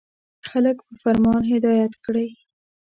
[0.49, 2.29] •خلک په فرمان هدایت کړئ.